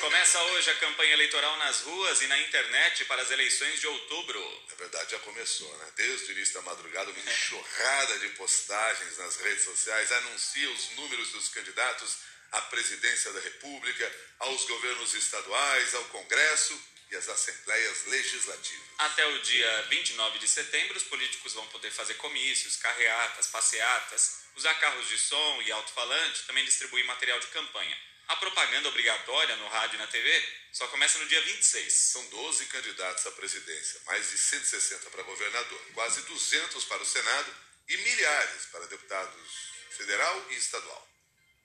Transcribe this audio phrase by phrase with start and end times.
[0.00, 4.62] Começa hoje a campanha eleitoral nas ruas e na internet para as eleições de outubro.
[4.68, 5.92] Na verdade, já começou, né?
[5.96, 11.30] Desde o início da madrugada, uma enxurrada de postagens nas redes sociais anuncia os números
[11.32, 12.16] dos candidatos
[12.52, 16.80] à presidência da República, aos governos estaduais, ao Congresso
[17.10, 18.88] e às assembleias legislativas.
[18.98, 24.74] Até o dia 29 de setembro, os políticos vão poder fazer comícios, carreatas, passeatas, usar
[24.74, 27.96] carros de som e alto-falante, também distribuir material de campanha.
[28.28, 31.92] A propaganda obrigatória no rádio e na TV só começa no dia 26.
[31.92, 37.56] São 12 candidatos à presidência, mais de 160 para governador, quase 200 para o Senado
[37.88, 41.08] e milhares para deputados federal e estadual.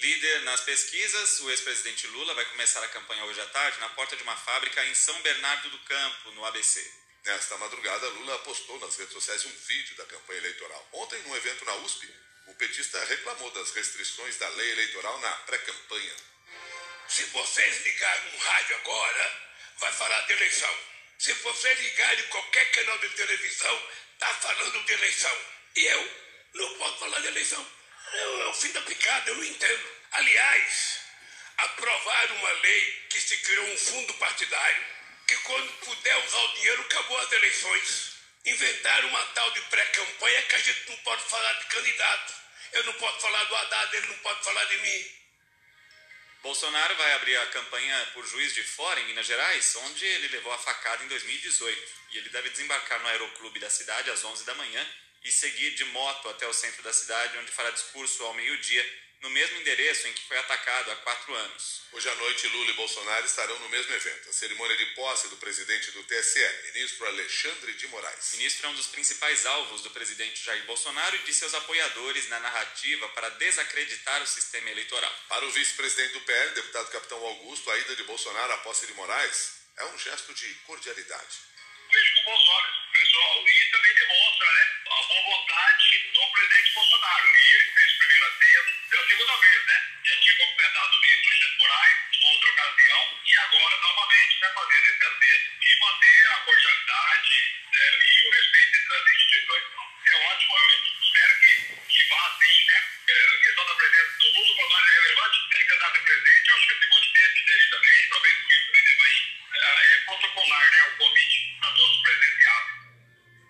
[0.00, 4.16] Líder nas pesquisas, o ex-presidente Lula vai começar a campanha hoje à tarde na porta
[4.16, 6.92] de uma fábrica em São Bernardo do Campo, no ABC.
[7.24, 10.88] Nesta madrugada, Lula postou nas redes sociais um vídeo da campanha eleitoral.
[10.92, 12.12] Ontem, num evento na USP,
[12.46, 16.16] o petista reclamou das restrições da lei eleitoral na pré-campanha.
[17.08, 19.42] Se vocês ligarem no rádio agora,
[19.78, 20.78] vai falar de eleição.
[21.18, 25.38] Se vocês ligarem qualquer canal de televisão, tá falando de eleição.
[25.74, 26.12] E eu
[26.54, 27.66] não posso falar de eleição.
[28.12, 29.90] É o fim da picada, eu não entendo.
[30.12, 31.00] Aliás,
[31.56, 34.84] aprovaram uma lei que se criou um fundo partidário
[35.26, 38.12] que quando puder usar o dinheiro acabou as eleições.
[38.44, 42.34] Inventaram uma tal de pré-campanha que a gente não pode falar de candidato.
[42.72, 45.18] Eu não posso falar do Haddad, ele não pode falar de mim.
[46.42, 50.52] Bolsonaro vai abrir a campanha por Juiz de Fora, em Minas Gerais, onde ele levou
[50.52, 51.92] a facada em 2018.
[52.12, 54.86] E ele deve desembarcar no aeroclube da cidade às 11 da manhã
[55.24, 58.84] e seguir de moto até o centro da cidade, onde fará discurso ao meio-dia,
[59.20, 61.82] no mesmo endereço em que foi atacado há quatro anos.
[61.90, 65.36] Hoje à noite, Lula e Bolsonaro estarão no mesmo evento, a cerimônia de posse do
[65.38, 68.34] presidente do TSE, ministro Alexandre de Moraes.
[68.34, 72.28] O ministro é um dos principais alvos do presidente Jair Bolsonaro e de seus apoiadores
[72.28, 75.12] na narrativa para desacreditar o sistema eleitoral.
[75.28, 78.94] Para o vice-presidente do PL, deputado capitão Augusto, a ida de Bolsonaro à posse de
[78.94, 81.38] Moraes é um gesto de cordialidade.
[81.90, 87.26] Vejo com bons olhos, pessoal, e também demonstra né, a boa vontade do presidente Bolsonaro.
[87.28, 89.88] E ele fez primeira vez, pela segunda vez, né?
[90.04, 95.10] Já tinha completado o ministro Alexandre Moraes, outra ocasião, e agora novamente vai fazer esse
[95.18, 97.36] vez e manter a cordialidade
[97.72, 99.64] né, e o respeito entre as instituições.
[100.08, 101.52] É ótimo, eu espero que,
[101.88, 102.78] que vá assim, né?
[103.08, 106.56] A questão da presença do Lula, para nós é relevante, é candidato a presidente, eu
[106.56, 109.38] acho que a Simone Tebet deve também, talvez o presidente aí.
[109.58, 112.70] É protocolar, né, o convite a todos presenciados.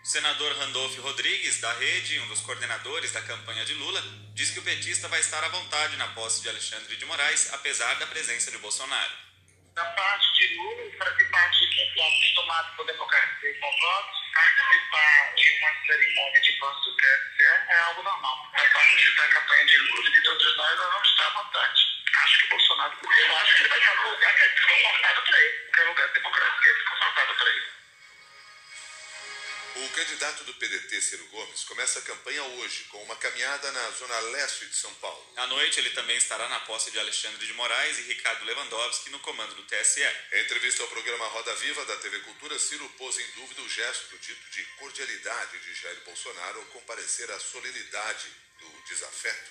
[0.00, 4.00] O senador Randolph Rodrigues, da Rede, um dos coordenadores da campanha de Lula,
[4.32, 7.92] diz que o petista vai estar à vontade na posse de Alexandre de Moraes, apesar
[7.96, 9.10] da presença de Bolsonaro.
[9.74, 13.66] Da parte de Lula, fazer parte de quem está acostumado com a democracia e com
[13.66, 18.52] votos, participar de uma cerimônia de posse do TSE é algo normal.
[18.52, 21.82] Da parte da campanha de Lula de todos nós, nós vamos estar à vontade.
[22.22, 25.22] Acho que o Bolsonaro, eu acho que ele vai estar no lugar que é desconfortável
[25.24, 27.73] para ele, que é lugar de democracia desconfortável para ele.
[29.76, 34.20] O candidato do PDT, Ciro Gomes, começa a campanha hoje com uma caminhada na zona
[34.20, 35.32] leste de São Paulo.
[35.34, 39.18] À noite, ele também estará na posse de Alexandre de Moraes e Ricardo Lewandowski no
[39.18, 40.00] comando do TSE.
[40.32, 44.16] Em entrevista ao programa Roda Viva da TV Cultura, Ciro pôs em dúvida o gesto
[44.18, 48.28] dito de cordialidade de Jair Bolsonaro ao comparecer à solenidade
[48.60, 49.50] do desafeto.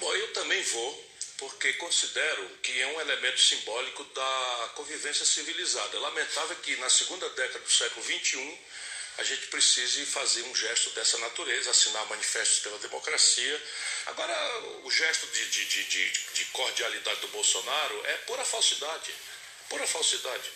[0.00, 5.96] Bom, eu também vou, porque considero que é um elemento simbólico da convivência civilizada.
[5.96, 8.58] É lamentável que na segunda década do século XXI
[9.18, 13.62] a gente precise fazer um gesto dessa natureza, assinar manifestos pela democracia.
[14.06, 14.34] Agora,
[14.84, 19.14] o gesto de, de, de, de, de cordialidade do Bolsonaro é pura falsidade.
[19.68, 20.50] Pura falsidade.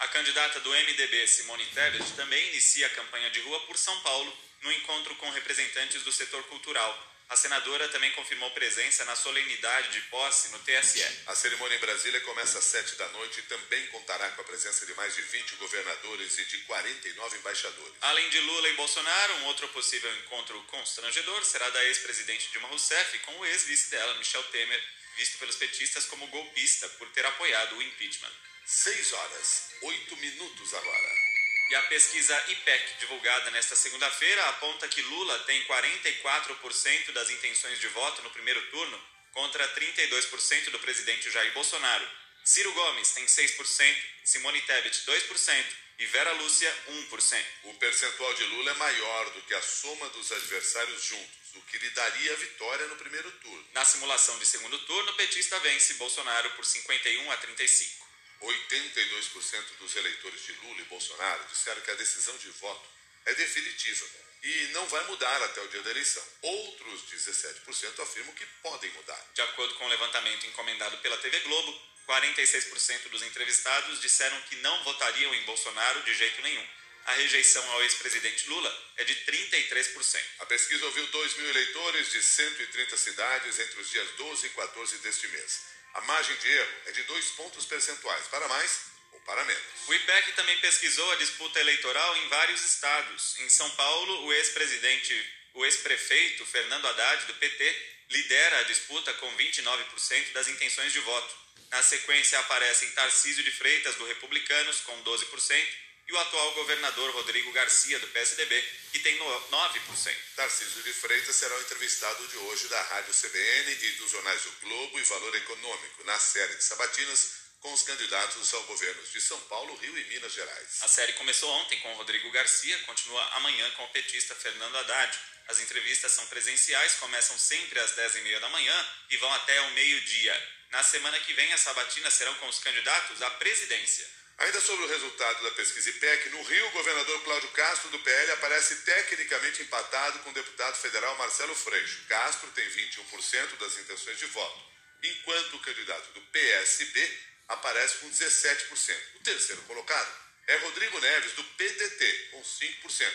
[0.00, 4.38] A candidata do MDB, Simone Tebet, também inicia a campanha de rua por São Paulo,
[4.62, 7.17] no encontro com representantes do setor cultural.
[7.28, 11.04] A senadora também confirmou presença na solenidade de posse no TSE.
[11.26, 14.86] A cerimônia em Brasília começa às 7 da noite e também contará com a presença
[14.86, 17.94] de mais de 20 governadores e de 49 embaixadores.
[18.00, 23.18] Além de Lula e Bolsonaro, um outro possível encontro constrangedor será da ex-presidente Dilma Rousseff
[23.18, 24.82] com o ex-vice dela, Michel Temer,
[25.18, 28.32] visto pelos petistas como golpista por ter apoiado o impeachment.
[28.64, 31.37] 6 horas, 8 minutos agora.
[31.70, 37.88] E a pesquisa IPEC, divulgada nesta segunda-feira, aponta que Lula tem 44% das intenções de
[37.88, 38.98] voto no primeiro turno,
[39.32, 42.08] contra 32% do presidente Jair Bolsonaro.
[42.42, 45.64] Ciro Gomes tem 6%, Simone Tebet 2%
[45.98, 47.44] e Vera Lúcia 1%.
[47.64, 51.76] O percentual de Lula é maior do que a soma dos adversários juntos, o que
[51.76, 53.68] lhe daria a vitória no primeiro turno.
[53.74, 58.07] Na simulação de segundo turno, o petista vence Bolsonaro por 51 a 35.
[58.40, 62.88] 82% dos eleitores de Lula e Bolsonaro disseram que a decisão de voto
[63.26, 64.06] é definitiva
[64.42, 66.22] e não vai mudar até o dia da eleição.
[66.42, 69.26] Outros 17% afirmam que podem mudar.
[69.34, 74.56] De acordo com o um levantamento encomendado pela TV Globo, 46% dos entrevistados disseram que
[74.56, 76.66] não votariam em Bolsonaro de jeito nenhum.
[77.04, 80.22] A rejeição ao ex-presidente Lula é de 33%.
[80.40, 84.98] A pesquisa ouviu 2 mil eleitores de 130 cidades entre os dias 12 e 14
[84.98, 85.77] deste mês.
[85.98, 89.62] A margem de erro é de dois pontos percentuais, para mais ou para menos.
[89.88, 93.36] O IPEC também pesquisou a disputa eleitoral em vários estados.
[93.40, 95.12] Em São Paulo, o ex-presidente,
[95.54, 101.34] o ex-prefeito Fernando Haddad, do PT, lidera a disputa com 29% das intenções de voto.
[101.68, 105.66] Na sequência aparecem Tarcísio de Freitas, do Republicanos, com 12%,
[106.08, 110.16] e o atual governador Rodrigo Garcia, do PSDB, que tem 9%.
[110.36, 114.52] Tarcísio de Freitas será o entrevistado de hoje da Rádio CBN e dos jornais O
[114.62, 119.38] Globo e Valor Econômico, na série de sabatinas com os candidatos ao governos de São
[119.42, 120.78] Paulo, Rio e Minas Gerais.
[120.80, 125.18] A série começou ontem com Rodrigo Garcia, continua amanhã com o petista Fernando Haddad.
[125.48, 130.48] As entrevistas são presenciais, começam sempre às 10h30 da manhã e vão até o meio-dia.
[130.70, 134.17] Na semana que vem, as sabatinas serão com os candidatos à presidência.
[134.38, 138.30] Ainda sobre o resultado da pesquisa IPEC, no Rio, o governador Cláudio Castro, do PL,
[138.32, 142.04] aparece tecnicamente empatado com o deputado federal Marcelo Freixo.
[142.08, 144.64] Castro tem 21% das intenções de voto,
[145.02, 147.18] enquanto o candidato do PSB
[147.48, 148.96] aparece com 17%.
[149.16, 150.12] O terceiro colocado
[150.46, 153.12] é Rodrigo Neves, do PDT, com 5%.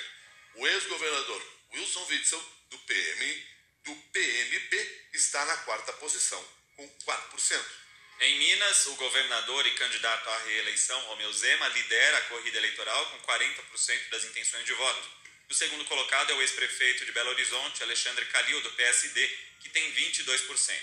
[0.55, 1.41] O ex-governador
[1.73, 3.47] Wilson Witzel, do PM,
[3.85, 7.82] do PMB, está na quarta posição, com 4%.
[8.23, 13.19] Em Minas, o governador e candidato à reeleição, Romeu Zema, lidera a corrida eleitoral com
[13.19, 15.09] 40% das intenções de voto.
[15.49, 19.27] O segundo colocado é o ex-prefeito de Belo Horizonte, Alexandre Calil, do PSD,
[19.59, 20.73] que tem 22%.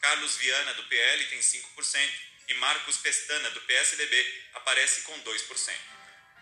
[0.00, 2.12] Carlos Viana, do PL, tem 5%,
[2.48, 5.72] e Marcos Pestana, do PSDB, aparece com 2%.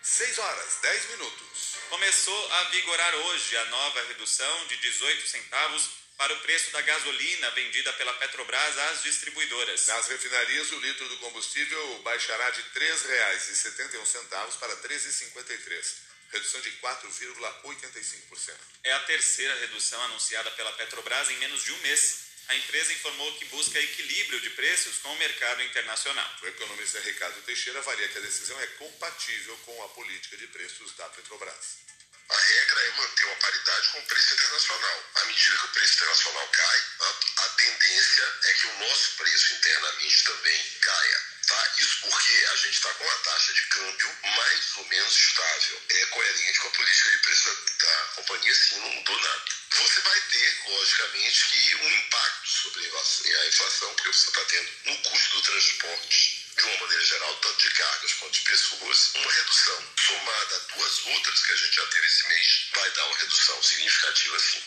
[0.00, 1.74] 6 horas, 10 minutos.
[1.90, 7.50] Começou a vigorar hoje a nova redução de 18 centavos para o preço da gasolina
[7.50, 9.86] vendida pela Petrobras às distribuidoras.
[9.86, 15.94] Nas refinarias, o litro do combustível baixará de R$ 3,71 para R$ 13,53,
[16.32, 18.54] redução de 4,85%.
[18.84, 22.24] É a terceira redução anunciada pela Petrobras em menos de um mês.
[22.48, 26.30] A empresa informou que busca equilíbrio de preços com o mercado internacional.
[26.42, 30.94] O economista Ricardo Teixeira avalia que a decisão é compatível com a política de preços
[30.94, 31.78] da Petrobras.
[32.28, 35.04] A regra é manter uma paridade com o preço internacional.
[35.14, 37.14] À medida que o preço internacional cai, a,
[37.44, 41.22] a tendência é que o nosso preço internamente também caia.
[41.46, 41.74] Tá?
[41.78, 45.82] Isso porque a gente está com uma taxa de câmbio mais ou menos estável.
[45.88, 49.44] É coerente com a política de preço da, da companhia, sim, não mudou nada.
[49.70, 54.98] Você vai ter, logicamente, que um impacto sobre a inflação, porque você está tendo no
[55.02, 59.92] custo do transporte de uma maneira geral, tanto de cargas quanto de pessoas, uma redução
[59.96, 63.62] somada a duas outras que a gente já teve esse mês, vai dar uma redução
[63.62, 64.62] significativa sim.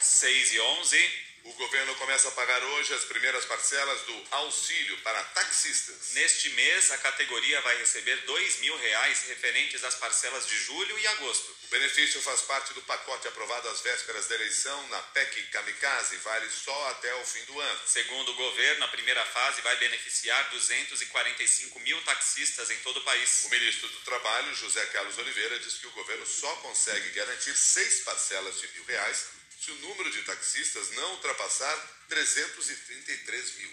[0.00, 1.29] 6 e 11.
[1.42, 6.12] O governo começa a pagar hoje as primeiras parcelas do auxílio para taxistas.
[6.12, 11.06] Neste mês, a categoria vai receber dois mil reais referentes às parcelas de julho e
[11.06, 11.56] agosto.
[11.64, 16.18] O benefício faz parte do pacote aprovado às vésperas da eleição na PEC Kamikaze e
[16.18, 17.80] vale só até o fim do ano.
[17.86, 23.44] Segundo o governo, a primeira fase vai beneficiar 245 mil taxistas em todo o país.
[23.46, 28.00] O ministro do Trabalho, José Carlos Oliveira, diz que o governo só consegue garantir seis
[28.00, 31.76] parcelas de mil reais se o número de taxistas não ultrapassar
[32.08, 33.72] 333 mil.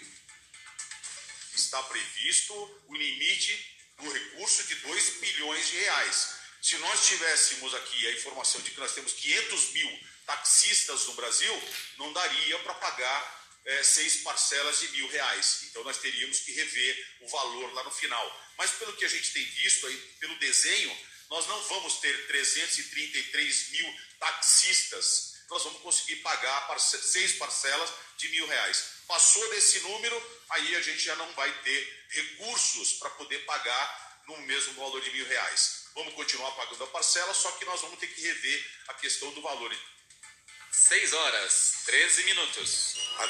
[1.54, 2.52] Está previsto
[2.88, 6.34] o limite do recurso de 2 bilhões de reais.
[6.60, 11.72] Se nós tivéssemos aqui a informação de que nós temos 500 mil taxistas no Brasil,
[11.96, 15.62] não daria para pagar é, seis parcelas de mil reais.
[15.64, 18.52] Então nós teríamos que rever o valor lá no final.
[18.58, 20.94] Mas pelo que a gente tem visto aí, pelo desenho,
[21.30, 28.28] nós não vamos ter 333 mil taxistas nós vamos conseguir pagar parce seis parcelas de
[28.28, 28.98] mil reais.
[29.06, 34.36] Passou desse número, aí a gente já não vai ter recursos para poder pagar no
[34.42, 35.86] mesmo valor de mil reais.
[35.94, 39.42] Vamos continuar pagando a parcela, só que nós vamos ter que rever a questão do
[39.42, 39.74] valor.
[40.70, 42.94] 6 horas, 13 minutos.
[43.18, 43.26] A